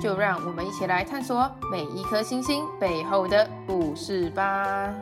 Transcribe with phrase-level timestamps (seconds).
[0.00, 4.94] 就让我们一起来探索每一颗星星背后的故事吧。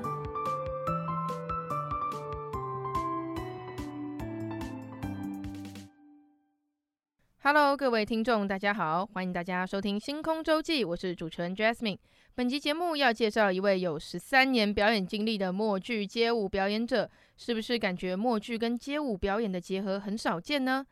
[7.42, 11.98] Hello，各位听众，大家好，欢迎大家收听《星空周记》，我是主持人 Jasmine。
[12.34, 20.86] 本集节目要介绍一位有十三年表演经历的默剧街舞表演者，是不是感觉默剧跟街舞表演的结合很少见呢？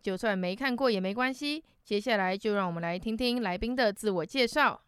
[0.00, 1.64] 就算没看过也没关系。
[1.84, 4.82] 接下来就让我们来听听来宾的自我介绍。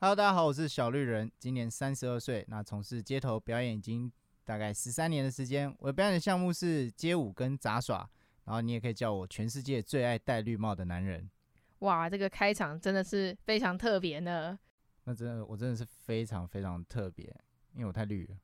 [0.00, 2.44] Hello，大家好，我是小绿人，今年三十二岁。
[2.48, 4.10] 那从事街头表演已经
[4.44, 5.74] 大概十三年的时间。
[5.78, 8.08] 我的表演项目是街舞跟杂耍，
[8.44, 11.30] 然后你也可以叫我全世界最爱戴绿帽的男人。
[11.78, 14.58] 哇，这个开场真的是非常特别呢。
[15.04, 17.24] 那真的，我真的是非常非常特别，
[17.74, 18.36] 因为我太绿了。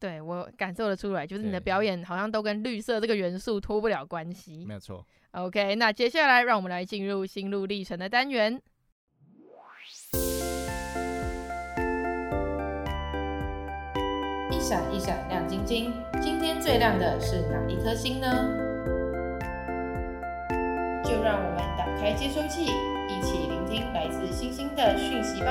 [0.00, 4.64] 对，我感受得出来，就是你的表演好像都跟绿色这个元素脱不了关系。
[4.66, 5.06] 没有错。
[5.32, 8.60] OK，那接下来让我们来进入心路历程的单元。
[14.50, 18.26] 一闪一闪亮晶晶，今天最亮的是哪一颗星呢？
[21.04, 25.50] 就让我们打开接收器，一起聆听来自星星的讯息吧。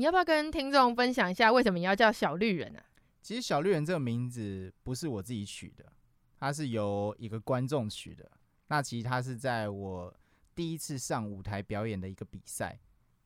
[0.00, 2.84] 你要不要跟听众分享一下，为什么你要叫小绿人呢、啊？
[3.20, 5.84] 其实小绿人这个名字不是我自己取的，
[6.38, 8.26] 它是由一个观众取的。
[8.68, 10.16] 那其实它是在我
[10.54, 12.80] 第一次上舞台表演的一个比赛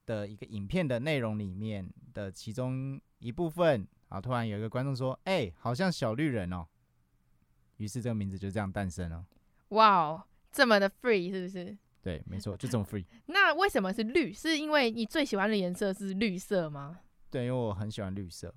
[0.04, 6.66] 的一个影片的内容里面的其中一部分啊，突然有一个观众说：“哎、欸，好像小绿人哦。”
[7.78, 9.24] 于是这个名字就这样诞生了。
[9.68, 11.78] 哇哦，这么的 free 是不是？
[12.04, 13.02] 对，没错，就这么 free。
[13.24, 14.30] 那为什么是绿？
[14.30, 17.00] 是因为你最喜欢的颜色是绿色吗？
[17.30, 18.54] 对，因为我很喜欢绿色。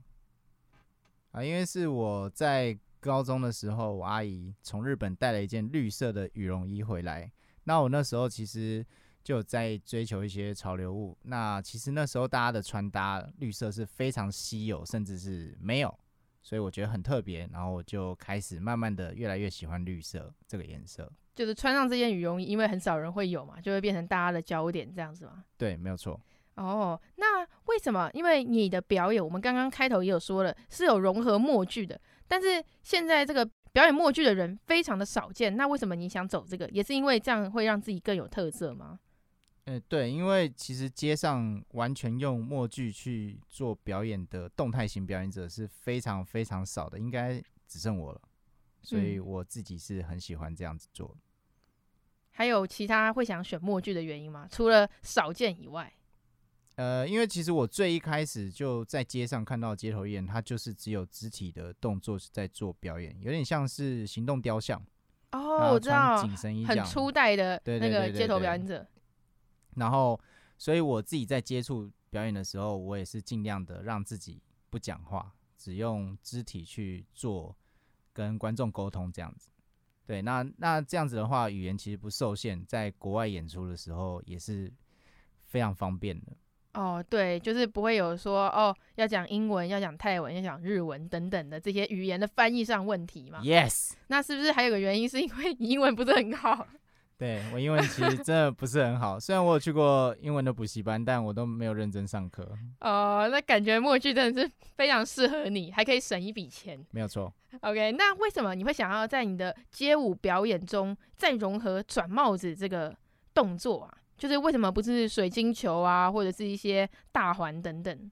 [1.32, 7.32] 啊，因为是我在高中的时候，我阿姨从日本带了一件绿色的羽绒衣回来。
[7.64, 8.86] 那我那时候其实
[9.24, 11.18] 就在追求一些潮流物。
[11.22, 16.00] 那其实那时候大家的穿搭绿色是非常稀有，甚至是没有，
[16.44, 17.48] 所以我觉得很特别。
[17.54, 21.10] 然后我就开始慢慢的越来越喜欢绿色这个颜色。
[21.38, 25.44] 就是穿上这件羽绒衣，因为很少人会有嘛，就会变成大家的焦点，这样子嘛？
[25.56, 26.20] 对，没有错。
[26.56, 28.10] 哦，那为什么？
[28.16, 32.02] 因为你的表演，我们刚刚开头也有说了，是有融合默剧的。
[32.28, 36.68] 但是现在这个表演默剧的人非常的少见，那为什么你想走这个？
[36.70, 39.00] 也是因为这样会让自己更有特色吗？
[39.66, 48.22] 嗯、欸，对，因为其实街上完全用默剧去做表演的动态型表演者是非常非常少的，应该只剩我了。
[48.82, 51.12] 所以我自己是很喜欢这样子做。
[51.14, 51.22] 嗯、
[52.38, 54.48] 还有其他会想选默剧的原因吗？
[54.52, 55.92] 除了少见以外？
[56.76, 64.80] 呃，因为其实我最一开始就在街上看到街头艺人，他就是只有肢体的动作是在做表演，有点像是行动雕像。
[65.32, 68.88] 哦，我知道，紧身衣很初代的那个街头表演者。
[69.76, 70.20] 然后，
[70.60, 74.40] 所以我自己在接触表演的时候，我也是尽量的让自己
[74.70, 77.58] 不讲话，只用肢体去做
[78.14, 79.50] 跟观众沟通这样子。
[80.08, 84.72] 对，那那这样子的话，语言其实不受限，在国外演出的时候也是
[85.44, 86.32] 非常方便的。
[86.74, 93.42] 哦，对，就是不会有说哦，要讲英文，要讲泰文，要讲日文等等的这些语言的翻译上问题嘛。
[93.42, 96.66] Yes，那是不是还有个原因，是因为你英文不是很好？
[97.18, 102.48] 对，我英文其实真的不是很好，虽然我有去过英文的补习班，但我都没有认真上课。
[102.82, 106.80] 哦，那感觉默剧真的是非常适合你，还可以省一笔钱。
[106.92, 107.34] 没有错。
[107.62, 112.96] OK，那为什么你会想要在你的街舞表演中再融合转帽子这个
[113.34, 113.98] 动作啊？
[114.16, 118.12] 就是为什么不是水晶球啊，或者是一些大环等等？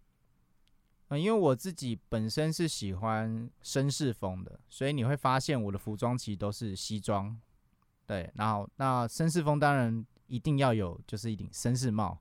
[1.09, 7.39] 嗯，因为我自己本身是喜欢绅士风的，所以你会发现我的服装其实都是西装。
[8.05, 12.17] 对，然后那绅士风当然一定要有，就是一顶绅士帽，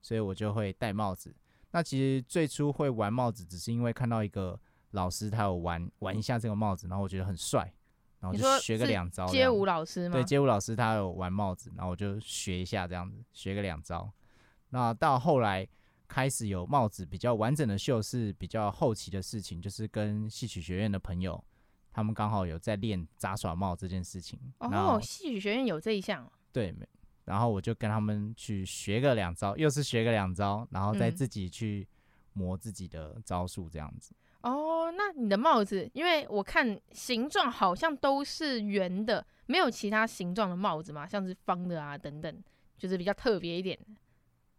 [0.00, 1.34] 所以我就会戴帽子。
[1.70, 4.58] 那其实最初会玩帽子，只是因为看到一个
[4.92, 7.72] 老师他有玩玩一下这个帽子，然后我觉得很帅。
[8.20, 9.28] 然后就学个两招。
[9.28, 10.14] 街舞老师吗？
[10.14, 14.12] 对，街舞老师他有玩帽子，然后我就学一下这样子，学个两招。
[14.70, 15.64] 那到后来
[16.08, 21.40] 开始有帽子比较完整的秀是比较后期的事情，就是跟戏曲学院的朋友
[21.98, 24.38] 他们刚好有在练杂耍帽这件事情。
[24.58, 26.30] 哦，戏曲学院有这一项。
[26.52, 26.72] 对，
[27.24, 31.88] 然后我就跟他们去学个两招，又是学个两招，然后再自己去
[32.34, 34.14] 磨自己的招数，这样子。
[34.42, 34.52] 嗯。
[34.52, 42.44] 哦，那你的帽子，因为我看形状好像都是圆的，没有其他形状的帽子嘛，像是方的啊等等，
[42.76, 43.76] 就是比较特别一点。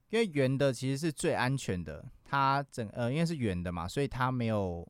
[0.10, 4.86] 因为圆的其实是最安全的，它整呃因为是圆的嘛，所以它没有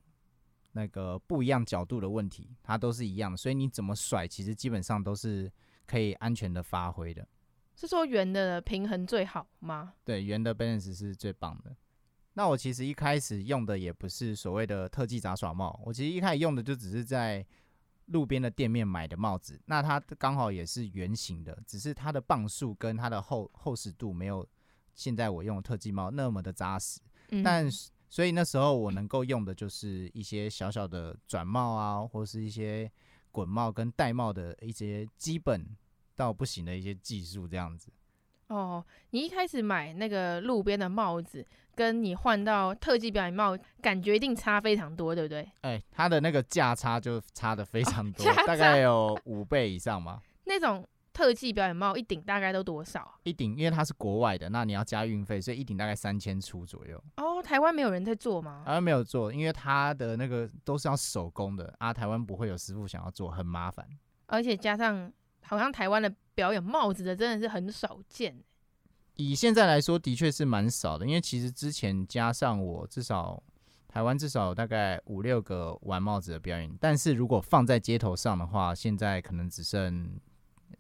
[0.71, 5.51] 那个不一样角度的问题，它都是一样，所以你怎么甩，其实基本上都是
[5.85, 7.27] 可以安全的发挥的。
[7.75, 9.93] 是说圆的平衡最好吗？
[10.03, 11.75] 对，圆的 balance 是最棒的。
[12.33, 17.45] 那我其实一开始用的也不是所谓的特技杂耍帽，我其实一开始用的就只是在
[18.05, 24.47] 路边的店面买的帽子，那它刚好也是圆形的，只是它的磅数跟它的厚厚实度没有。
[24.95, 26.99] 现在我用的特技帽那么的扎实，
[27.29, 27.71] 嗯、但
[28.09, 32.91] 所以那时候我能够用的就是一些小小的转帽啊，或是一些
[33.31, 35.63] 滚帽跟戴帽的一些基本
[36.15, 37.91] 到不行的一些技术这样子。
[38.47, 41.45] 哦，你一开始买那个路边的帽子，
[41.75, 45.47] 跟你换到特技表演帽，感觉一定差非常多，对不对？
[45.61, 50.19] 哎，它的那个价差就差的非常多，哦、大概有五倍以上嘛。
[50.45, 50.83] 那种。
[51.11, 53.19] 特技表演帽一顶大概都多少？
[53.23, 57.03] 一顶，因为它是国外的，那你要加运费，所以一顶大概三千出左右。
[57.17, 58.63] 哦，台湾没有人在做吗？
[58.65, 63.85] 台湾没有做，因为它的那个都是要手工的啊，台湾不会有师傅想要做，很麻烦。
[64.27, 65.11] 而且加上，
[65.41, 68.41] 好像台湾的表演帽子的真的是很少见。
[69.15, 73.43] 以现在来说，的确是蛮少的，因为其实之前加上我，至少
[73.87, 80.17] 台湾至少有大概五六个玩帽子的表演，但是如果放在街头上的话，现在可能只剩。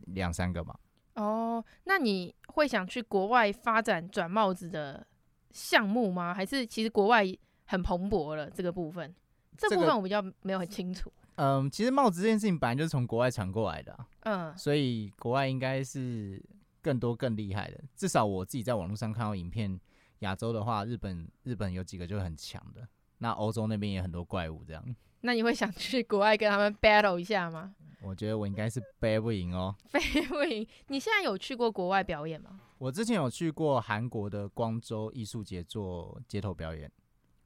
[0.07, 0.79] 两三个吧。
[1.15, 5.05] 哦，那你会想去国外发展转帽子的
[5.51, 6.33] 项目吗？
[6.33, 7.25] 还是其实国外
[7.65, 9.13] 很蓬勃了这个部分？
[9.57, 11.11] 这部分我比较没有很清楚。
[11.35, 14.07] 嗯，其实帽子这件事情本来就是从国外传过来的啊。
[14.21, 16.41] 嗯，所以国外应该是
[16.81, 17.81] 更多更厉害的。
[17.95, 19.79] 至少我自己在网络上看到影片，
[20.19, 22.87] 亚洲的话，日本日本有几个就很强的。
[23.17, 24.95] 那欧洲那边也很多怪物这样。
[25.21, 27.75] 那你会想去国外跟他们 battle 一下吗？
[28.01, 30.65] 我觉得我应该是背不赢哦， 背不赢。
[30.87, 32.61] 你现在有去过国外表演吗？
[32.77, 36.89] 我之前有去过韩国的光州艺术节做街头表演。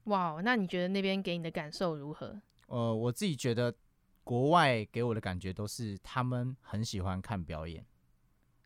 [0.04, 2.40] 哇，那你觉得那边给你的感受如何？
[2.68, 3.74] 呃，我自己觉得
[4.24, 7.84] 国外给我的感觉都是他们很喜欢看表演，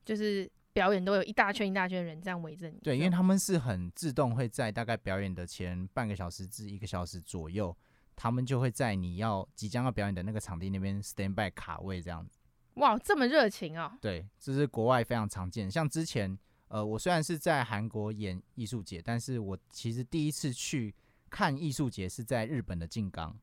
[0.03, 2.77] 就是表演都有一大圈一大圈的人这样围着你。
[2.83, 7.73] 对，因为他们是很自动会在大概表演的前半个小时至一个小时左右。
[8.17, 12.39] 他们就会在你要即将要表演的那个场地那边 stand by 卡位这样子。
[12.73, 13.95] 哇，这么热情哦！
[14.01, 15.69] 对，这是国外非常常见。
[15.69, 16.37] 像之前，
[16.67, 20.93] 呃，我虽然是在韩国演艺术节，但是我其实第一次去
[21.29, 23.37] 看艺术节是在日本的静冈。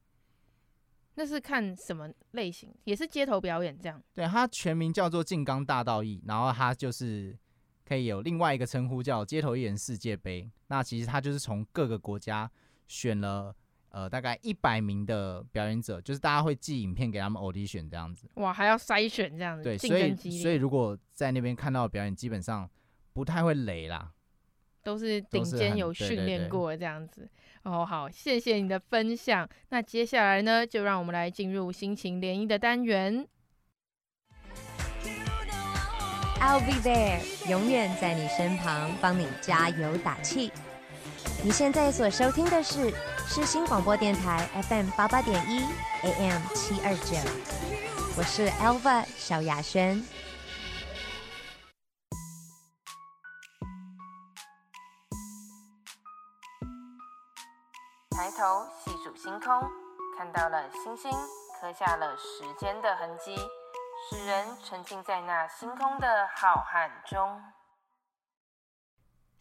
[1.15, 2.75] 那是看什么类型？
[2.83, 4.03] 也是街头表演这样？
[4.13, 7.37] 对，它全名叫做静冈大道艺，然后它就是
[7.85, 10.51] 可以有另外一个称呼叫街头艺人世界杯。
[10.67, 12.51] 那其实它就是从各个国家
[12.89, 13.55] 选了。
[13.95, 18.29] 呃，大概一百名的表演者，就是大家会寄影片给他们 audition 这样子。
[18.35, 22.69] 哇，还要筛选这样子，对，所以所以如果在那边看到的表演，基本上
[23.13, 24.11] 不太会雷啦，
[24.83, 27.31] 都是顶尖有训练过这样子。
[27.63, 29.49] 哦，好，谢谢你的分享。
[29.69, 33.25] 那接下来呢，就让我们来进入心情联谊的单元。
[36.41, 40.51] I'll be there，永远在你身旁，帮你加油打气。
[41.43, 42.91] 你现在所收听的是
[43.27, 45.61] 世新广播电台 FM 八八点一
[46.03, 47.17] AM 七二九，
[48.17, 50.03] 我是 Alva 小雅轩。
[58.11, 59.69] 抬头细数星空，
[60.17, 61.11] 看到了星星，
[61.61, 63.37] 刻下了时间的痕迹，
[64.09, 67.43] 使人沉浸在那星空的浩瀚中。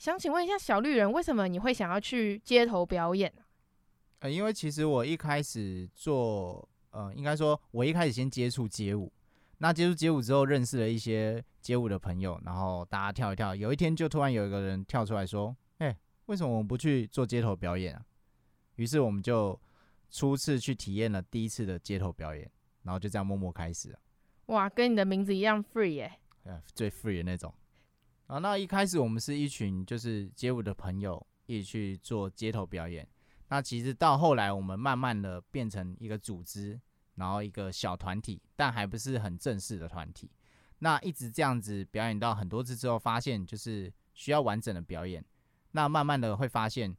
[0.03, 3.33] 想请问一下小绿人，为什么你会想要去街头表演？
[4.19, 9.09] 呃，因为其实我一开始做，呃，应该说，我一开始先接触街舞。
[9.59, 13.55] 那接触街舞之后，认识了一些街舞的朋友，然后大家跳一跳。
[13.55, 18.05] 有一天，就突然有一个人跳出来说：“哎，为什么我们不去做街头表演啊？”
[18.75, 19.57] 于是我们就
[20.11, 23.99] 初次去体验了第一次的街头表演，然后就这样默默开始了。
[24.47, 26.11] 哇，跟你的名字一样 free 耶！
[26.43, 27.53] 呃，最 free 的那种。
[28.27, 33.07] 啊，那一开始我们是一群就是街舞的朋友一起去做街头表演。
[33.49, 36.79] 那其实到后来，我们慢慢的变成一个组织，
[37.15, 40.31] 然后一个小团体，但还不是很正式的团体。
[40.79, 45.23] 那一直这样子表演到很多次之后，发现就是需要完整的表演。
[45.71, 46.95] 那慢慢的会发现，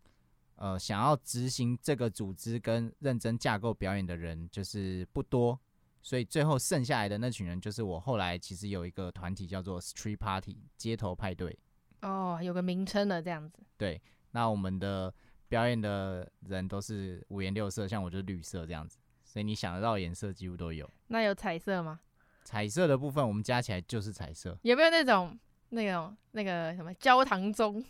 [0.57, 5.59] 呃想要执行这个组织跟认真架构表演的人就是不多，
[6.05, 11.59] 所以最后剩下来的那群人就是我后来其实有一个团体叫做 Street Party 街头派对。
[12.03, 13.61] 哦，有个名称了这样子。
[13.79, 13.99] 对，
[14.33, 15.13] 那我们的
[15.49, 20.89] 表演的人都是五颜六色，像我就是绿色这样子，所以你想得到颜色几乎都有。
[21.07, 22.01] 那有彩色吗？
[22.45, 24.59] 彩色的部分我们加起来就是彩色。
[24.61, 25.39] 有没有那种
[25.71, 27.83] 那种那个什么焦糖棕？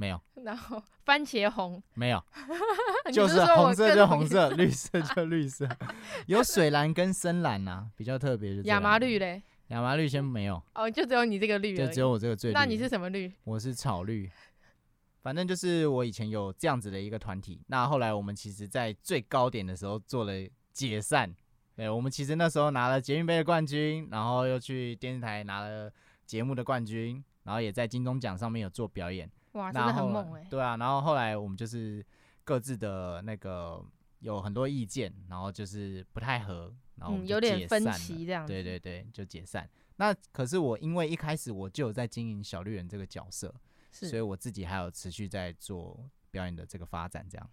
[0.00, 0.18] 没有。
[0.42, 1.80] 然后番茄红？
[1.92, 2.24] 没有。
[3.12, 5.68] 就是红色就红色，绿色就绿色。
[6.26, 8.62] 有水蓝跟深蓝啊，比较特别的。
[8.62, 9.42] 亚麻绿嘞？
[9.68, 12.54] 亚麻绿先没有哦，就只有你这个绿，就只有我这个最绿。
[12.54, 13.30] 那你是什么绿？
[13.44, 14.30] 我是草绿。
[15.22, 20.32] 反正就是我以前有这样子的一个团体，那后来我们其实，在最高点的时候做了
[20.72, 21.30] 解散。
[21.76, 25.92] 对，我们其实那时候拿了捷运杯的冠军，然后又去电视台拿了
[26.24, 29.30] 节目的冠军，然后也在金钟奖上面有做表演。
[29.52, 30.46] 哇，真的很猛哎！
[30.48, 32.04] 对啊，然后后来我们就是
[32.44, 33.84] 各自的那个
[34.20, 36.74] 有很多意见，然后就是不太合。
[36.96, 39.66] 然后有点分歧这样，对对对，就解散。
[39.96, 43.54] 那可是我因为一开始我就有在经营小绿人这个角色，
[43.90, 45.98] 所以我自己还有持续在做
[46.30, 47.50] 表演的这个发展这样。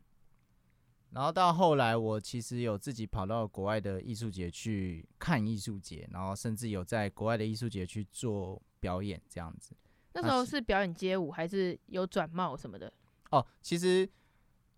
[1.12, 9.74] 然后到后来，我其实有自己跑到国外的艺术节去看艺术节，然后甚至有在国外的艺术节去做表演这样子。
[10.20, 12.92] 那时候是表演街舞还是有转帽什么的？
[13.30, 14.10] 哦，其实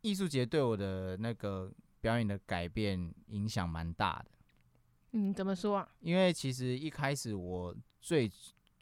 [0.01, 4.31] 艺术节对我的那个表演的改变影响蛮大的。
[5.12, 5.89] 嗯，怎么说啊？
[6.01, 8.29] 因为其实一开始我最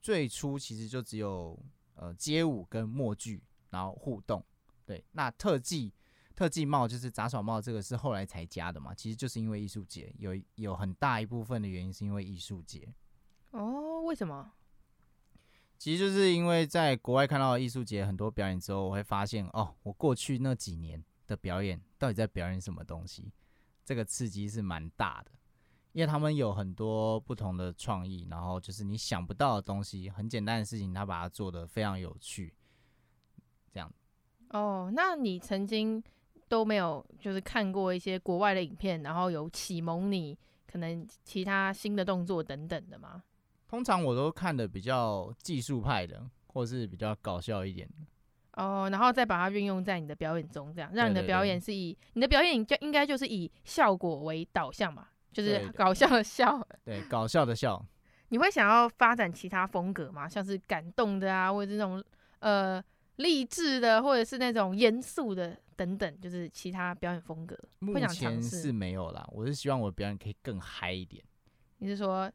[0.01, 1.57] 最初其实就只有
[1.93, 4.43] 呃街舞跟默剧，然后互动。
[4.85, 5.93] 对，那特技
[6.35, 8.95] 特技帽就是杂耍帽，这个是后来才加的嘛。
[8.95, 12.93] 其实就是因为艺术节有有很大一部分的原因是因为艺术节。
[13.51, 14.51] 哦，为什么？
[15.77, 23.31] 其实就是因为在国外看到艺术节很多表演之后，我会发现哦，我过去那几年的表演到底在表演什么东西？
[23.85, 25.31] 这个刺激是蛮大的。
[25.93, 32.53] 因为他们有很多不同的创意，然后就是你想不到的东西，很简单的事情，他把它做得非常有趣，
[33.71, 33.91] 这样。
[34.49, 36.03] 哦，那你曾经
[36.47, 43.23] 都没有就是看过一些国外的影片，然后有启蒙你可能其他新的动作等等的吗？
[43.67, 48.63] 通常我都看的比较技术派的，或是比较搞笑一点的。
[48.63, 55.07] 哦，然后再把它运用在你的表演中，这样让你的表演是以你的表演就应该就是以效果为导向嘛。
[55.29, 57.85] 就是搞笑的笑，对， 对，搞笑的笑。
[58.29, 60.27] 你会想要发展其他风格吗？
[60.27, 62.03] 像是感动的啊，或者是那种
[62.39, 62.83] 呃
[63.17, 67.55] 励志的，或者是那种严肃的等等，就是其他表演风格。
[67.77, 71.23] 目前是没有啦，我是希望我的表演可以更嗨一点。
[71.77, 72.31] 你是说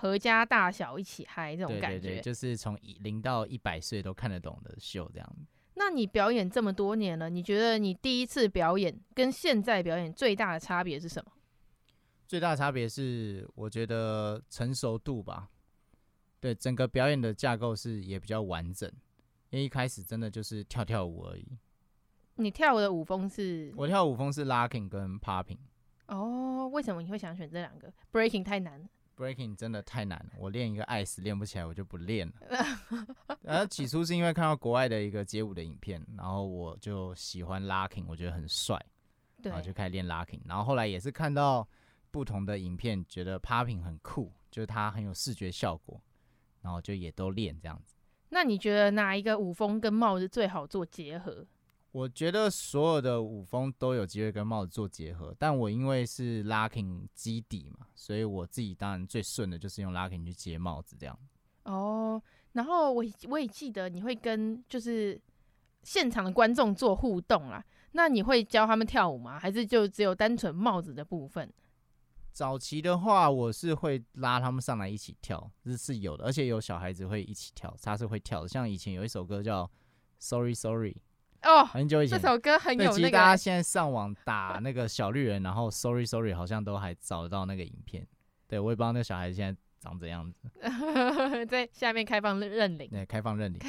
[0.00, 1.98] 阖家大小一起嗨这种感觉？
[1.98, 5.36] 对对对，就是从零到一百岁都看得懂的秀这样。
[5.74, 11.32] 那你表演这么多年了，你觉得你第一次表演跟现在表演最大的差别是什么？
[12.26, 15.48] 最大的差别是，我觉得成熟度吧。
[16.40, 18.90] 对，整个表演的架构是也比较完整，
[19.50, 21.46] 因为一开始真的就是跳跳舞而已。
[22.36, 23.72] 你跳舞的舞风是？
[23.76, 25.58] 我跳舞风是 locking 跟 popping。
[26.06, 28.88] 哦，为什么你会想选这两个？breaking 太难。
[29.22, 32.34] Breaking 真的太难了，我练一个 ice 练不起来，我就不练了。
[33.42, 38.76] 然后起初是因为看到国外的一个街舞的影片，然后我就喜欢 locking，我觉得很帅，
[39.42, 40.40] 然后就开始练 locking。
[40.44, 41.68] 然后后来也是看到。
[42.12, 45.98] 不同的影片觉得 popping 很酷，就是它很有视觉效果，
[46.60, 47.94] 然后就也都练这样子。
[48.28, 51.46] 那你觉得哪一个舞风跟帽子最好做结合？
[51.92, 61.18] 我觉得所有的舞风都有机会跟帽子做结合，但我因为是 locking 基底嘛，所以我自己当然最顺的就是用 locking 去接帽子这样。
[61.64, 62.20] 哦，
[62.52, 65.20] 然后我我也记得你会跟就是
[65.82, 69.38] 现场的观众做互动啦，那你会教他们跳舞吗？
[69.38, 71.52] 还是就只有单纯帽子的部分？
[72.32, 78.48] 早期的话，我是会拉他们上来一起跳，这是有的，而且有小孩子会一起跳，他是会跳的。
[78.48, 79.66] 像以前有一首歌叫
[80.18, 80.92] 《Sorry Sorry》
[81.42, 82.96] 哦，很久以前这首歌很有那个。
[82.96, 88.06] 其实大家现在上网打那个小绿人，然后《Sorry Sorry》好像都还找得到那个影片。
[88.46, 90.38] 对，我也不知道那个小孩现在长怎样子。
[91.48, 92.88] 在下面开放认领。
[92.88, 93.58] 对，开放认领。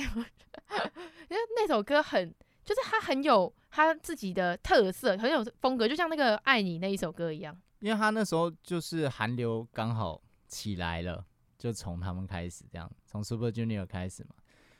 [1.30, 7.58] 因为那首歌很，就是他很有他自己的特色，很有风格，就像那个《爱你》那一首歌一样。
[7.80, 11.25] 因为他那时候就是韩流刚好起来了，
[11.58, 14.36] 就从他们开始这样，从 Super Junior 开始嘛，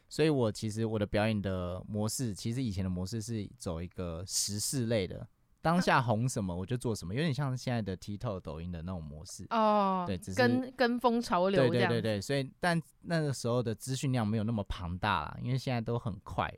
[0.10, 5.28] 所以我其实我的表演的模式，其实以前的模式是走一个时事类的，
[5.62, 16.54] 当下红什么我就做什么，有点像现在的 TikTok、抖音的那种模式哦，对，只是跟跟风潮流对对对对，所以但那个时候的资讯量没有那么庞大啦，因为现在都很快，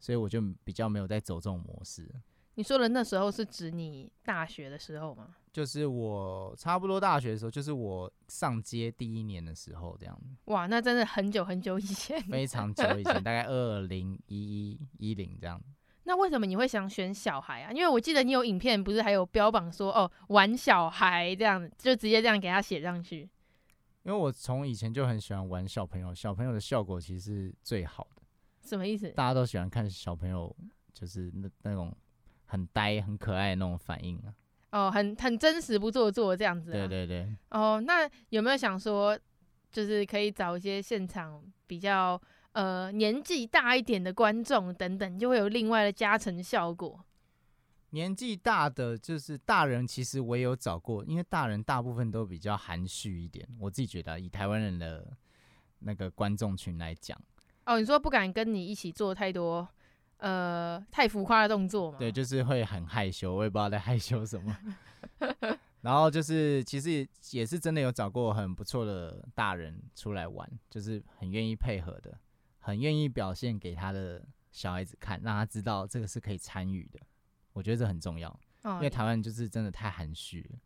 [0.00, 2.08] 所以我就比较没有在走这种模式。
[2.56, 5.34] 你说的那时候是指你大学的时候吗？
[5.52, 10.20] 就是我差不多大学的时候，就是我上街第一年的时候，这样。
[10.46, 15.60] 哇，那真的很久很久以前，非常久以前，大概二零一一一零这样。
[16.06, 17.72] 那为什么你会想选小孩啊？
[17.72, 23.28] 因为我记得你有影片，不是还有标榜说哦，玩小孩这样，就直接这样给他写上去。
[24.02, 28.22] 因为我从以前就很喜欢玩小朋友，小朋友的效果其实是最好的。
[28.60, 29.08] 什么意思？
[29.12, 30.54] 大家都喜欢看小朋友，
[30.92, 31.94] 就是那那种。
[32.54, 34.30] 很呆、很可爱的那种反应啊！
[34.70, 36.70] 哦，很很真实，不做作这样子。
[36.70, 37.28] 对对对。
[37.50, 39.18] 哦，那有没有想说，
[39.72, 42.20] 就是可以找一些现场比较
[42.52, 47.04] 呃年纪大一点的观众等等，就会有另外的加成效果？
[47.90, 53.44] 年纪大的就是大人，其实我也有找过，因为大人大部分都比较含蓄一点。
[53.58, 55.12] 我自己觉得，以台湾人的
[55.80, 57.20] 那个观众群来讲，
[57.66, 59.68] 哦，你说不敢跟你一起做太多。
[60.24, 61.98] 呃，太浮夸的动作嘛？
[61.98, 64.56] 对，就是会很害羞，我也不知道在害羞什么。
[65.82, 72.18] 然后就是，其实也是真的有找过很不错的大人出来玩，就是很愿意配合的，
[72.58, 76.98] 很愿意表现给他的小孩子看，让他知道这个是可以参与的。
[77.52, 78.30] 我觉得这很重要，
[78.62, 80.58] 哦、因为台湾就是真的太含蓄了。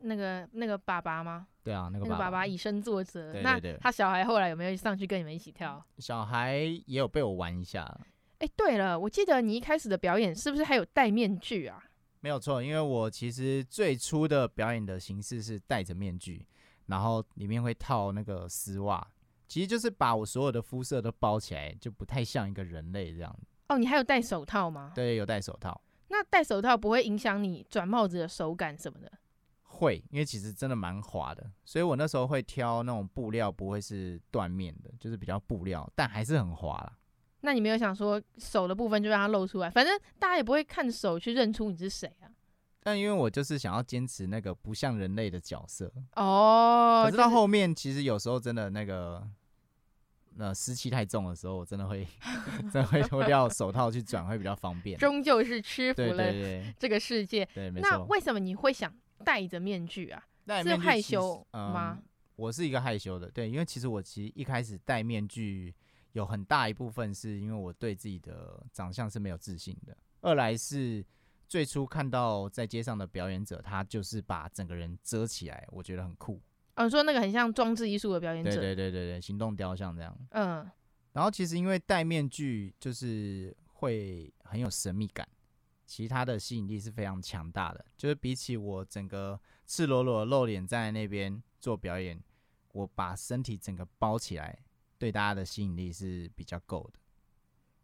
[0.00, 1.46] 那个那个爸爸吗？
[1.62, 3.34] 对啊，那个爸爸，以身作则。
[3.34, 3.72] 对对对。
[3.72, 5.84] 那他小孩后来有没有上去跟你们一起跳？
[5.98, 8.00] 小孩也有被我玩一下。
[8.38, 11.82] 哎，对了，我记得你一开始的表演是不是还有戴面具啊？
[12.20, 16.46] 没有错，因为我其实最初的表演的形式是戴着面具，
[16.86, 19.06] 然后里面会套那个丝袜，
[19.46, 23.38] 其实就是把我所有的肤色都包起来，就不太像一个人类这样。
[23.68, 24.92] 哦，你还有戴手套吗？
[24.94, 25.80] 对，有戴手套。
[26.08, 29.10] 那戴手套不会影响你转帽子的手感什么的？
[29.62, 36.96] 会，因为其实真的蛮滑的，所以我那时候会挑那种布料不会是缎面的，就是比较布料，但还是很滑啦。
[37.44, 42.32] 那你没有想说手的部分就让它露出来，反正大家也不会看手去认出你是谁啊。
[42.82, 47.02] 但因为我就是想要坚持那个不像人类的角色哦。
[47.04, 49.26] 可是到后面其实有时候真的那个
[50.36, 52.06] 那湿气太重的时候，我真的会
[52.72, 54.98] 真的会脱掉手套去转，会比较方便。
[54.98, 56.24] 终究是屈服了
[56.78, 57.46] 这个世界。
[57.54, 57.90] 对，没错。
[57.90, 58.90] 那为什么你会想
[59.22, 60.24] 戴着面具啊？
[60.62, 61.98] 是害羞吗？
[61.98, 62.04] 嗯，
[62.36, 65.74] 我是一个害羞的，对，因为其实我其实一开始戴面具。
[66.14, 71.04] 有很大一部分是因为我对自己的长相是没有自信的，二来是
[71.48, 76.40] 最初看到在街上的表演者，他就是把整个人遮起来，我觉得很酷。
[76.74, 80.16] 嗯、哦，说那个很像装置艺术的表演者，对对对对对，行动雕像这样。
[80.30, 80.70] 嗯，
[81.12, 85.28] 然后其实因为戴面具就是会很有神秘感，
[85.84, 92.22] 其他的吸引力是非常强大的，就是比起我整个赤裸裸露脸在那边做表演，
[92.70, 94.63] 我把身体整个包起来。
[95.04, 96.98] 对大家的吸引力是比较够的。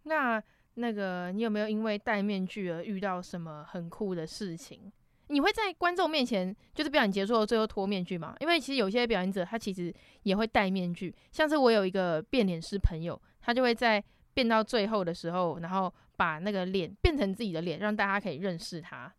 [0.05, 0.43] 那
[0.77, 4.91] 那个，你有没有因为戴面具而遇到什么很酷的事情？
[5.27, 8.35] 你会在观众面前，就是表演结束后最后脱面具吗？
[8.41, 14.03] 因为其实有些表演者他其实也会戴面具，像是我有一个变脸师朋友，他就会在
[14.33, 19.13] 变到最后的时候，然后把那个脸变成自己的脸，让大家可以认识他。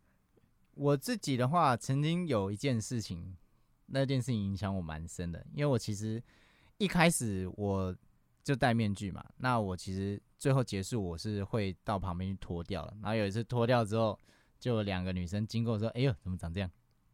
[0.74, 3.36] 我自己的话，曾经有一件事情，
[3.86, 6.20] 那件事情影响我蛮深的，因为我其实。
[6.82, 7.94] 一开始我
[8.42, 12.92] 就戴面具嘛，那我其实最后结束我是会到旁边去脱掉了。
[13.00, 14.18] 然后有一次脱掉之后，
[14.58, 16.68] 就有两个女生经过说：“哎呦，怎么长这样？”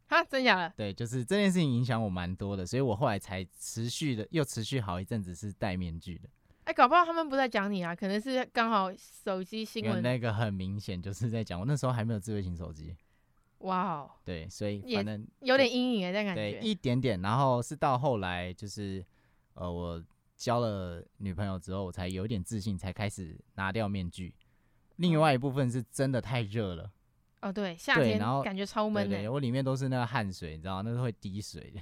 [0.09, 0.73] 哈，真假的？
[0.75, 6.27] 对，就是这件事情影响我蛮多的，所以我后来才持续的又持续好一阵子是戴面具的。
[6.63, 8.91] 哎、欸，搞不好他们不在讲你啊，可能是刚好
[9.23, 12.95] 手机新闻那个很明显就是在讲我，那时候还没有智慧型手机。
[13.59, 17.21] 哇哦，对，所以反正有点阴影哎，这感觉对一点点。
[17.21, 19.05] 然后是到后来就是。
[19.59, 20.01] 呃，我
[20.37, 24.33] 交了女朋友之后，我才有点自信，才开始拿掉面具。
[24.95, 26.89] 另外一部分是真的太热了。
[27.41, 29.17] 哦，对，夏天然后感觉超闷的。
[29.17, 31.81] 对，我里面都是那个汗水，你知道，那是会滴水的。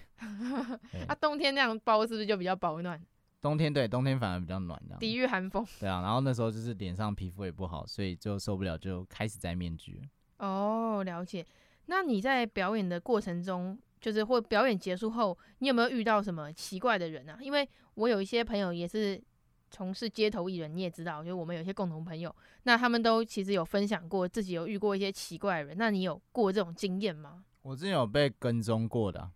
[1.08, 3.00] 啊，冬天那样包是不是就比较保暖？
[3.42, 5.64] 冬天对，冬天反而比较暖，抵御寒风。
[5.80, 10.02] 对啊，然后那时候就是脸上皮肤也不好，所以就受不了，就开始摘面具。
[10.40, 11.46] 哦，了解。
[11.86, 17.38] 那你在表演的过程中，就是或表演结束后，你有没有遇到什么奇怪的人啊？
[17.42, 19.22] 因为我有一些朋友也是
[19.70, 22.34] 从事街头艺人，你也知道，就我们有一些共同朋友，
[22.64, 25.78] 那他们都其实有分享过自己有遇过一些奇怪的人。
[25.78, 27.44] 那你有过这种经验吗？
[27.64, 29.30] 我之前有被跟踪过的。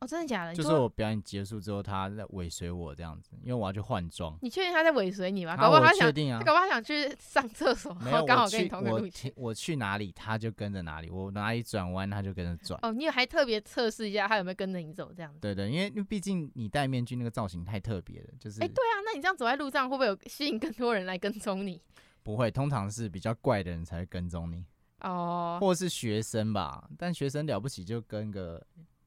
[0.00, 0.54] 哦，真的假的？
[0.54, 4.34] 就是我表演结束之后，他在尾随我这样子，因为我要去换装。
[4.40, 5.54] 你确定他在尾随你吗？
[5.58, 9.30] 搞不好他想，定啊、他搞不好他想去上厕所，然后刚好跟你同个路线。
[9.36, 12.80] 我去哪里，他就跟着哪里；我哪里转弯，他就跟着转。
[12.82, 15.40] 哦，你有还特别测试一下他有没有跟着你走这样子？
[15.40, 18.58] 对对，因为因为毕竟你戴面具那个造型太特别了，就是。
[18.62, 21.78] 哎、欸，对啊，那你这样走在路上会不会有吸引更多人来跟踪你？
[22.24, 24.64] 不会，通常是比较怪的人才会跟踪你。
[25.02, 28.62] 哦，或是学生吧，但学生了不起就跟个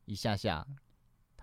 [0.06, 0.65] 一下下，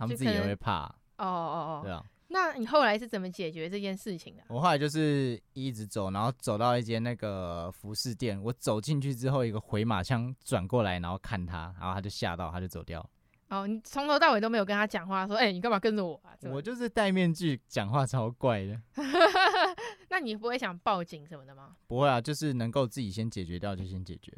[0.00, 0.86] 他们自己也会怕。
[1.18, 2.02] 哦哦哦，对啊。
[2.28, 4.42] 那你后来是怎么解决这件事情的？
[4.48, 13.04] 我后来就是一直走，然后走到一间那个服饰店，我走进去之后，一个回马枪转过来，然后看他，然后他就吓到，他就走掉。
[13.48, 16.32] 哦，你从头到尾都没有跟他讲话，说，哎、欸，你干嘛跟着我啊？
[16.44, 18.80] 我就是戴面具， 讲话超怪的。
[20.08, 21.76] 那你不会想报警什么的吗？
[21.88, 24.32] 不会啊，就是能够自己先解决掉就先解决。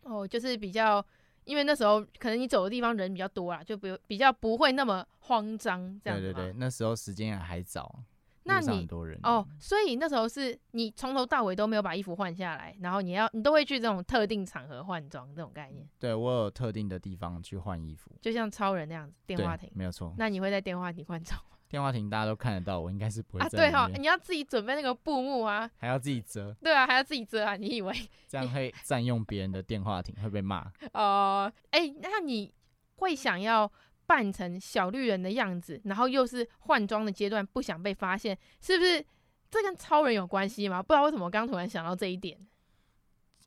[0.00, 1.04] 哦，就是比较，
[1.48, 6.26] 因为那时候可能你走的地方人比较多啦，就不比较不会那么慌张这样子。
[6.26, 8.04] 对对对，那时候时间还早。
[8.44, 8.88] 那你
[9.24, 15.86] 哦，所以那时候是你从头到尾都没有把衣服换下来，然后你要你都会去这种特定场合换装这种概念。
[15.98, 19.70] 对，我有特定的地方去换衣服，就像超人那样子，电话亭。
[19.74, 20.14] 没有错。
[20.16, 21.57] 那你会在电话亭换装吗？
[21.68, 23.48] 电话亭大家都看得到，我应该是不会啊。
[23.48, 26.52] 对哈、哦，你要自己准备那个布幕啊，还要自己遮。
[26.62, 27.94] 对啊，还要自己遮啊，你以为
[28.26, 30.70] 这样会占用别人的电话亭会被骂？
[30.94, 32.52] 哦，哎、欸，那你
[32.96, 33.70] 会想要？
[34.08, 39.04] 扮成小绿人的样子，然后又是换装的阶段，不想被发现，是不是？
[39.50, 40.82] 这跟超人有关系吗？
[40.82, 42.38] 不知道为什么我刚突然想到这一点。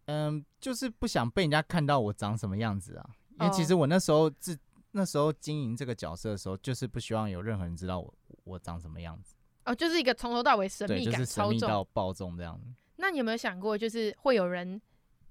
[0.05, 3.09] 嗯，就是不想被人家看到我长什么样子啊。
[3.39, 4.55] 因为其实我那时候自
[4.91, 9.35] 那时候经营这个角色的时候，就是不希望有任何人知道我我长什么样子。
[9.65, 12.67] 哦，就是一个从头到尾神秘感超重，就是神秘到爆重这样子。
[12.97, 14.81] 那你有没有想过，就是会有人？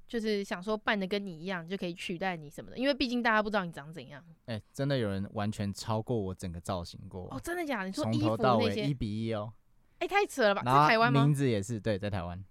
[0.08, 4.20] 就是想说扮的跟你一样就可以取代你什么的，因为毕竟大家不知道你长怎样。
[4.46, 7.38] 哎、欸，真的有人完全超过我整个造型过哦？
[7.38, 7.86] 真的假的？
[7.86, 9.52] 你说从头到尾一比一哦？
[10.00, 10.62] 哎、欸，太扯了吧？
[10.64, 11.22] 在台湾吗？
[11.22, 12.44] 名字也是对，在台湾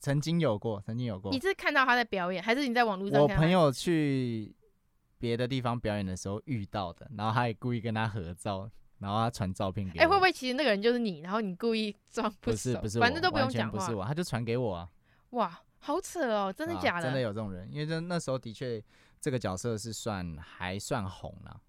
[0.00, 1.30] 曾经有过，曾经有过。
[1.30, 3.20] 你是看到他在表演，还是你在网络上？
[3.20, 4.56] 我朋友去
[5.22, 10.02] 别的地方表演的时候遇到的，然后他也故意跟他合照，然后他传照片给我。
[10.02, 11.20] 哎、欸，会不会其实那个人就是你？
[11.20, 13.78] 然后你故意 装不是不是，反正都不用讲话。
[13.78, 14.88] 不是我，他就传给我啊。
[15.30, 15.62] 哇。
[15.84, 17.08] 好扯哦，真的假的？
[17.08, 18.80] 啊、真的有这种人，因为这那时候的确
[19.20, 21.60] 这个角色是算还算红了。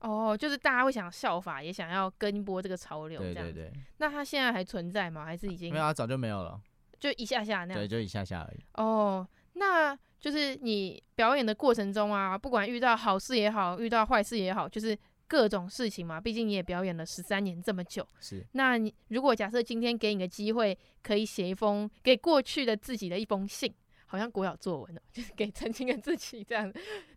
[0.00, 3.20] 哦，就是大家会想效法，也想要跟一波这个潮流。
[3.20, 3.72] 对对对。
[3.98, 5.24] 那他现在还存在吗？
[5.24, 5.72] 还是已经？
[5.72, 6.60] 没有啊，早就没有了。
[6.98, 7.74] 就一下下那样。
[7.74, 8.64] 对，就一下下而已。
[8.74, 14.98] 哦，那就是你表演的过程中啊，不管遇到好事也好，遇到坏事也好，就是。
[15.28, 18.06] 各种事情嘛，毕竟你也表演了十三年这么久。
[18.20, 23.72] 是，那你如果假设今天给你个机会，可以写一封给过去的自己的一封信，
[24.04, 26.70] 好像国小作文哦， 就是给曾经的自己这样。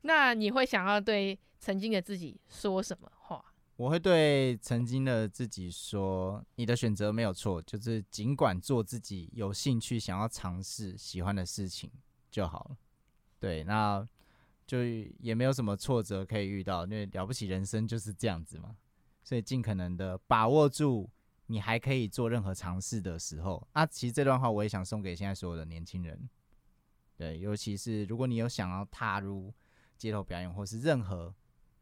[0.03, 3.43] 那你会想要对曾经的自己说什么话？
[3.75, 11.91] 我会对曾经的自己说：你的选择没有错，就是尽管做自己有兴趣、想要尝试、喜欢的事情
[12.31, 12.77] 就好了。
[13.45, 14.07] 对，那。
[14.67, 14.83] 就
[15.19, 18.75] 也没有什么挫折可以遇到，因为了不起人生就是这样子嘛，
[19.23, 21.07] 所以尽可能的把握住
[21.45, 23.85] 你还可以做任何尝试的时候啊。
[23.85, 26.27] 其实这段话我也想送给现在所有的年轻人，
[27.15, 29.53] 对，尤其是如果你有想要踏入
[29.99, 31.31] 街头表演或是任何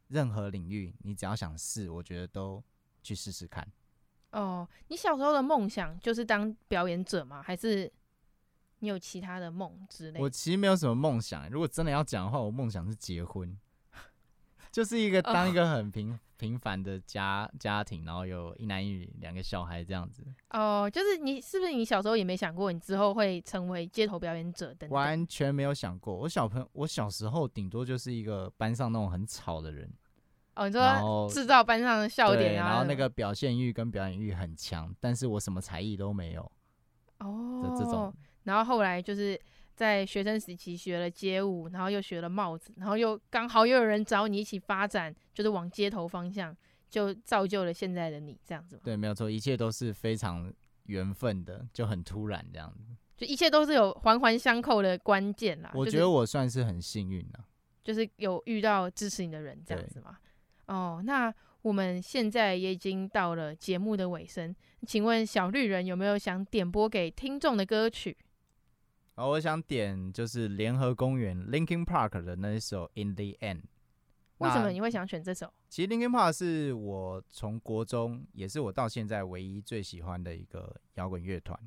[0.09, 2.61] 任何领域，你只要想试，我觉得都
[3.01, 3.65] 去试试看。
[4.31, 7.41] 哦，你小时候的梦想就是当表演者吗？
[7.41, 7.89] 还是？
[8.83, 10.21] 你有其他的梦之类的？
[10.21, 11.49] 我其实没有什么梦想。
[11.49, 13.57] 如果真的要讲的话，我梦想是结婚，
[14.73, 16.19] 就是一个当一个很平、oh.
[16.37, 20.21] 平凡的家家庭，然后有一男一女两个小孩这样子。
[20.49, 24.89] 哦，oh, 就是你是不是你小时候也没想过你之后会成为街头表演者等等？
[24.89, 26.13] 完全没有想过。
[26.13, 29.89] 我小朋友，我小时候顶多就是一个班上那种很吵的人。
[30.55, 32.67] 哦，你说制造班上的笑点啊？
[32.67, 36.51] 然后那个表现欲跟表演欲很强，但是我什么才艺都没有。
[37.19, 37.79] 哦，oh.
[37.79, 38.13] 这种。
[38.43, 39.39] 然后后来就是
[39.75, 46.55] 在学生时期学了街舞，然后又学了帽子，然后又刚好又有人找你一起发展，就是往街头方向，
[46.89, 48.79] 就造就了现在的你这样子。
[48.83, 50.53] 对，没有错，一切都是非常
[50.85, 52.95] 缘分的，就很突然这样子。
[53.15, 55.71] 就一切都是有环环相扣的关键啦。
[55.75, 57.45] 我觉得我算是很幸运了，
[57.83, 60.17] 就是有遇到支持你的人这样子嘛。
[60.65, 64.53] 哦，那我们现在也已经到了节目的尾声，
[64.87, 68.17] 请问小绿人有没有想点播给听众的歌曲？
[69.15, 73.61] 然后我想点就是联合公园 Linkin Park 的那一首 In the End。
[74.39, 75.53] 为什么你会想选这首？
[75.69, 81.57] 其实 Linkin Park 是我从国中，也是我到现在唯一最喜欢的一个摇滚乐团。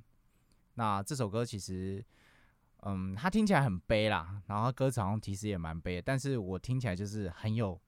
[0.75, 2.05] 那这首歌其实，
[2.83, 7.81] 嗯，它听起来很悲啦，然后歌词好像其实也蛮悲的，但是我听起来就是很有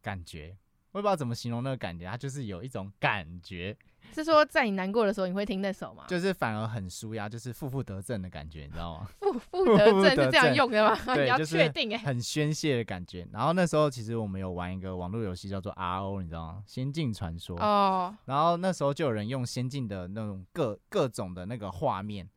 [0.00, 0.56] 感觉。
[0.92, 3.76] 我也不知道怎么形容那个感觉，它就是有一种感觉。
[4.14, 6.04] 是说在你难过的时候你会听那首吗？
[6.08, 9.08] 就是反而很舒压，就是负负得正的感觉，你知道吗？
[9.20, 10.96] 负负得正是这样用的吗？
[11.16, 13.26] 你要确定哎，很宣泄的感觉。
[13.32, 16.62] 然后那时候其实我们有玩一个网络游戏叫做 RO，你知道吗？
[16.66, 18.14] 仙境传说哦。
[18.24, 22.28] 然后那时候就有人用仙境的那种各各种的那个画面，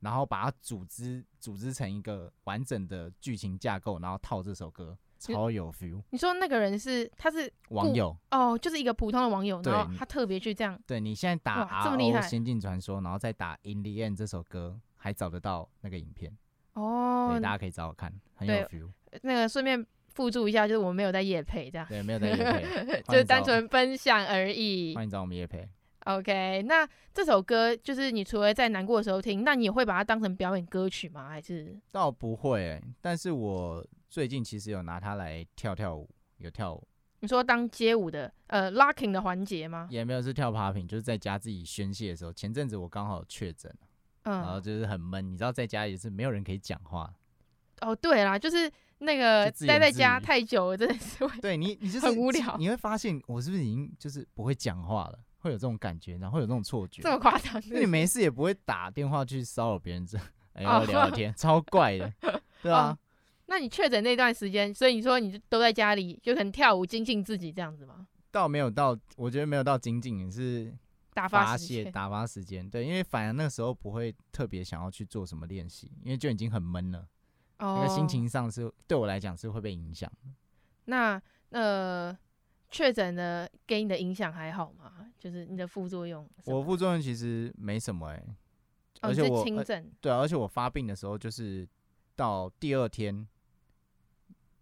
[0.00, 4.96] 然后把它组织组织成一个完整的剧情架构，然后套这首歌，
[5.32, 6.02] 超有 feel。
[6.10, 10.78] 你说那个人是他是网友哦，就是一个普通的网友，然后他特别去这样。
[10.86, 16.36] 对，你现在打这么厉害 RO 仙境传说，然后再打 In the End 这首歌，还找得到那个影片
[16.74, 18.90] 哦，对，大家可以找我看，很有 feel。
[19.22, 24.94] 那个顺便附注一下，就是我们没有在夜配这样，对，没有在夜配， 就是单纯分享而已。
[24.94, 25.68] 欢迎找我们夜配。
[26.04, 31.30] OK，那这首歌就是你除了在难过的时候听，那你也会把它当成表演歌曲吗？
[31.30, 31.74] 还是？
[31.90, 33.82] 倒不会、欸，但是我
[34.14, 36.86] 最近其实有拿它来跳跳舞，有跳舞。
[37.18, 39.88] 你说当街舞的呃 locking 的环节吗？
[39.90, 42.32] 也没有，是跳 popping，就是在家自己宣泄的时候。
[42.32, 43.68] 前阵子我刚好确诊，
[44.22, 47.12] 嗯，然后就是很闷，你知道在家也是没有人可以讲话。
[47.80, 52.56] 哦，对啦，就是那个待在家太久了，真的是会对你，你就是很无聊。
[52.56, 55.18] 你会发现我是不是已经就是不会讲话了？
[55.38, 57.60] 会有这种感觉，然后会有这种错觉，这么夸张？
[57.64, 60.16] 因为你没事也不会打电话去骚扰别人，这
[60.52, 62.12] 哎呀聊聊天，超怪的，
[62.62, 62.90] 对啊。
[62.90, 62.98] 哦、
[63.46, 68.06] 那你确诊那段时间，所以你说你都在家里就可能跳舞精进自己这样子吗？
[68.30, 70.74] 倒没有到，我觉得没有到精进，也是
[71.12, 72.68] 打发泄、打发时间。
[72.68, 77.06] 对，因为反而那个时候不会特别想要去做什么练习，因为就已经很闷了。
[77.58, 80.10] 哦，那个心情上是对我来讲是会被影响。
[80.84, 82.16] 那呃。
[82.70, 85.06] 确诊的给你的影响还好吗？
[85.16, 86.28] 就是你的副作用？
[86.46, 88.26] 我副作用其实没什么哎、欸，
[89.02, 89.90] 哦、而且我轻症、呃。
[90.00, 91.64] 对啊，而且我发病的时候就是
[92.16, 93.24] 到第二天，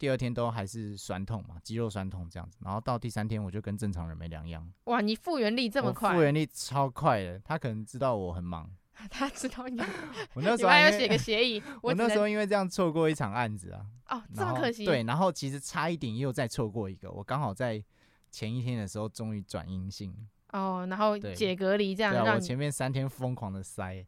[0.02, 4.68] 第二天都还是酸痛嘛，肌肉酸痛这样子，然后到第三天我就跟正常人没两样。
[4.86, 6.12] 哇，你复原力这么快？
[6.12, 8.68] 复原力超快的，他可能知道我很忙。
[9.08, 9.80] 他知道你，
[10.34, 11.62] 我那时候还要写个协议。
[11.82, 13.86] 我那时候因为这样错过一场案子啊。
[14.08, 14.84] 哦，这么可惜。
[14.84, 17.80] 对，然后其实差一点又再错过一个，我刚好在。
[18.28, 20.16] 前一天的时候，终于转阴性
[20.52, 22.24] 哦，然后解隔离这样让。
[22.24, 24.06] 对啊，我前面三天疯狂的塞，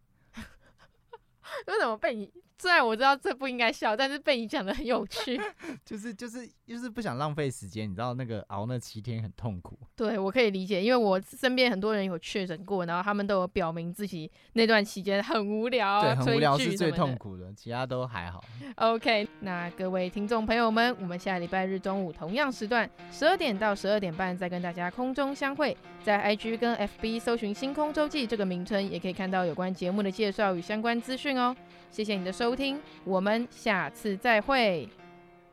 [1.67, 2.33] 为什么被你？
[2.59, 5.41] 虽然我知道这不应该笑，但是被你讲的很有趣。
[5.85, 9.79] 就是就是就是不想浪费时间，你知道那个熬那七天很痛苦。
[9.97, 18.43] 对，我可以理解，因为我身边很多人有确诊过，然后他们都有表明自己那段期间很无聊，对，很无聊是最痛苦的，其他都还好。
[18.77, 31.55] OK，那各位听众朋友们，我们下礼拜日中午同样时段十二点到十二点半再跟大家空中相会，在 IG 跟 FB 搜寻“星空周记”这个名称，也可以看到有关节目的介绍与相关资讯哦。
[31.95, 34.89] 谢谢你的收听，我们下次再会，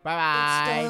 [0.01, 0.81] 拜拜。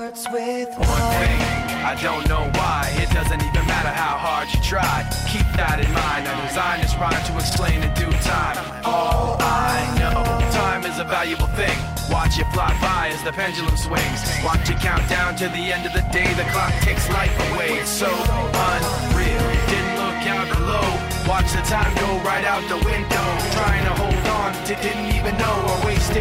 [1.83, 5.03] I don't know why, it doesn't even matter how hard you try.
[5.27, 8.55] Keep that in mind, I designed this rhyme to explain in due time.
[8.85, 11.75] All I know, time is a valuable thing.
[12.09, 14.23] Watch it fly by as the pendulum swings.
[14.45, 17.79] Watch it count down to the end of the day, the clock takes life away.
[17.81, 21.00] It's so unreal, didn't look out below.
[21.27, 23.25] Watch the time go right out the window.
[23.53, 26.20] Trying to hold on to didn't even know I wasted.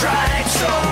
[0.00, 0.89] tried so